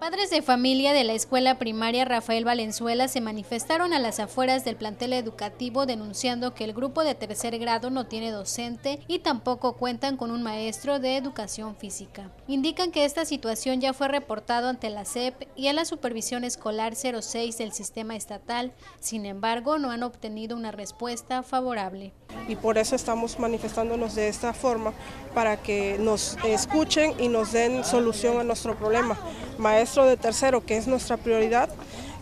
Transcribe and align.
Padres 0.00 0.30
de 0.30 0.42
familia 0.42 0.92
de 0.92 1.02
la 1.02 1.14
escuela 1.14 1.58
primaria 1.58 2.04
Rafael 2.04 2.44
Valenzuela 2.44 3.08
se 3.08 3.20
manifestaron 3.20 3.92
a 3.92 3.98
las 3.98 4.20
afueras 4.20 4.64
del 4.64 4.76
plantel 4.76 5.12
educativo 5.12 5.86
denunciando 5.86 6.54
que 6.54 6.62
el 6.62 6.72
grupo 6.72 7.02
de 7.02 7.16
tercer 7.16 7.58
grado 7.58 7.90
no 7.90 8.06
tiene 8.06 8.30
docente 8.30 9.00
y 9.08 9.18
tampoco 9.18 9.72
cuentan 9.72 10.16
con 10.16 10.30
un 10.30 10.44
maestro 10.44 11.00
de 11.00 11.16
educación 11.16 11.74
física. 11.74 12.30
Indican 12.46 12.92
que 12.92 13.04
esta 13.04 13.24
situación 13.24 13.80
ya 13.80 13.92
fue 13.92 14.06
reportado 14.06 14.68
ante 14.68 14.88
la 14.88 15.04
SEP 15.04 15.48
y 15.56 15.66
a 15.66 15.72
la 15.72 15.84
Supervisión 15.84 16.44
Escolar 16.44 16.94
06 16.94 17.58
del 17.58 17.72
sistema 17.72 18.14
estatal, 18.14 18.72
sin 19.00 19.26
embargo 19.26 19.78
no 19.78 19.90
han 19.90 20.04
obtenido 20.04 20.56
una 20.56 20.70
respuesta 20.70 21.42
favorable. 21.42 22.12
Y 22.46 22.56
por 22.56 22.78
eso 22.78 22.96
estamos 22.96 23.38
manifestándonos 23.38 24.14
de 24.14 24.28
esta 24.28 24.52
forma, 24.52 24.92
para 25.34 25.56
que 25.56 25.98
nos 25.98 26.36
escuchen 26.44 27.12
y 27.18 27.28
nos 27.28 27.52
den 27.52 27.84
solución 27.84 28.40
a 28.40 28.44
nuestro 28.44 28.74
problema 28.74 29.18
maestro 29.58 30.04
de 30.04 30.16
tercero, 30.16 30.64
que 30.64 30.76
es 30.76 30.86
nuestra 30.86 31.16
prioridad, 31.16 31.68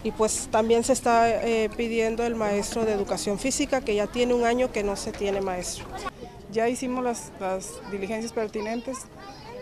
y 0.02 0.10
pues 0.10 0.48
también 0.50 0.84
se 0.84 0.92
está 0.92 1.28
eh, 1.28 1.70
pidiendo 1.76 2.24
el 2.24 2.34
maestro 2.34 2.84
de 2.84 2.92
educación 2.92 3.38
física, 3.38 3.80
que 3.80 3.94
ya 3.94 4.06
tiene 4.06 4.34
un 4.34 4.44
año 4.44 4.72
que 4.72 4.82
no 4.82 4.96
se 4.96 5.12
tiene 5.12 5.40
maestro. 5.40 5.84
Ya 6.52 6.68
hicimos 6.68 7.02
las, 7.02 7.32
las 7.40 7.70
diligencias 7.90 8.32
pertinentes. 8.32 8.98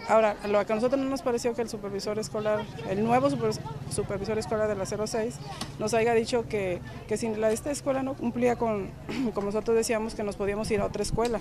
Ahora, 0.08 0.36
lo 0.46 0.64
que 0.66 0.72
a 0.72 0.76
nosotros 0.76 1.00
no 1.00 1.08
nos 1.08 1.22
pareció 1.22 1.54
que 1.54 1.62
el 1.62 1.68
supervisor 1.68 2.18
escolar, 2.18 2.64
el 2.88 3.02
nuevo 3.04 3.28
supervisor 3.30 4.38
escolar 4.38 4.68
de 4.68 4.74
la 4.74 4.84
06, 4.84 5.36
nos 5.78 5.94
haya 5.94 6.12
dicho 6.14 6.46
que, 6.48 6.80
que 7.08 7.16
si 7.16 7.28
la, 7.34 7.50
esta 7.50 7.70
escuela 7.70 8.02
no 8.02 8.14
cumplía 8.14 8.56
con, 8.56 8.90
como 9.34 9.46
nosotros 9.46 9.76
decíamos, 9.76 10.14
que 10.14 10.22
nos 10.22 10.36
podíamos 10.36 10.70
ir 10.70 10.80
a 10.80 10.86
otra 10.86 11.02
escuela. 11.02 11.40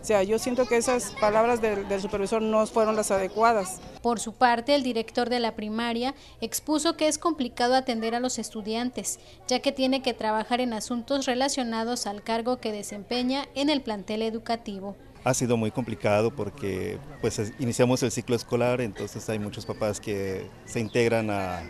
O 0.00 0.04
sea, 0.06 0.22
yo 0.22 0.38
siento 0.38 0.66
que 0.66 0.76
esas 0.76 1.10
palabras 1.20 1.60
del, 1.60 1.88
del, 1.88 2.00
supervisor 2.00 2.40
no 2.40 2.64
fueron 2.68 2.94
las 2.94 3.10
adecuadas. 3.10 3.80
Por 4.02 4.20
su 4.20 4.34
parte, 4.34 4.76
el 4.76 4.84
director 4.84 5.28
de 5.28 5.40
la 5.40 5.56
primaria 5.56 6.14
expuso 6.40 6.96
que 6.96 7.08
es 7.08 7.18
complicado 7.18 7.74
atender 7.74 8.14
a 8.14 8.20
los 8.20 8.38
estudiantes, 8.38 9.18
ya 9.48 9.58
que 9.58 9.72
tiene 9.72 10.02
que 10.02 10.14
trabajar 10.14 10.60
en 10.60 10.74
asuntos 10.74 11.26
relacionados 11.26 12.06
al 12.06 12.22
cargo 12.22 12.58
que 12.58 12.70
desempeña 12.70 13.48
en 13.56 13.68
el 13.68 13.80
plantel 13.80 14.22
educativo. 14.22 14.94
Ha 15.26 15.34
sido 15.34 15.56
muy 15.56 15.72
complicado 15.72 16.30
porque 16.30 16.98
pues 17.20 17.52
iniciamos 17.58 18.00
el 18.04 18.12
ciclo 18.12 18.36
escolar, 18.36 18.80
entonces 18.80 19.28
hay 19.28 19.40
muchos 19.40 19.66
papás 19.66 19.98
que 19.98 20.46
se 20.66 20.78
integran 20.78 21.30
a, 21.30 21.64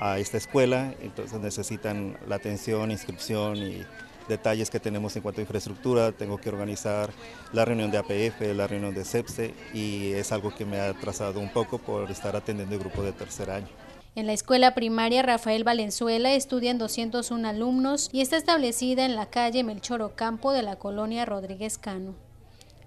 a 0.00 0.18
esta 0.18 0.38
escuela, 0.38 0.94
entonces 1.02 1.38
necesitan 1.38 2.16
la 2.26 2.36
atención, 2.36 2.90
inscripción 2.90 3.58
y 3.58 3.82
detalles 4.28 4.70
que 4.70 4.80
tenemos 4.80 5.14
en 5.14 5.20
cuanto 5.20 5.42
a 5.42 5.42
infraestructura, 5.42 6.12
tengo 6.12 6.38
que 6.38 6.48
organizar 6.48 7.10
la 7.52 7.66
reunión 7.66 7.90
de 7.90 7.98
APF, 7.98 8.40
la 8.54 8.66
reunión 8.66 8.94
de 8.94 9.04
CEPSE 9.04 9.52
y 9.74 10.12
es 10.12 10.32
algo 10.32 10.54
que 10.54 10.64
me 10.64 10.80
ha 10.80 10.88
atrasado 10.88 11.38
un 11.38 11.52
poco 11.52 11.76
por 11.76 12.10
estar 12.10 12.34
atendiendo 12.34 12.76
el 12.76 12.80
grupo 12.80 13.02
de 13.02 13.12
tercer 13.12 13.50
año. 13.50 13.68
En 14.14 14.26
la 14.26 14.32
escuela 14.32 14.74
primaria 14.74 15.20
Rafael 15.20 15.64
Valenzuela 15.64 16.32
estudian 16.32 16.78
201 16.78 17.46
alumnos 17.46 18.08
y 18.10 18.22
está 18.22 18.38
establecida 18.38 19.04
en 19.04 19.16
la 19.16 19.26
calle 19.26 19.64
Melchor 19.64 20.00
Ocampo 20.00 20.54
de 20.54 20.62
la 20.62 20.76
colonia 20.76 21.26
Rodríguez 21.26 21.76
Cano. 21.76 22.25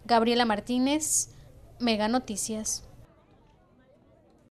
Gabriela 0.10 0.44
Martínez, 0.44 1.30
Mega 1.80 2.08
Noticias. 2.08 2.84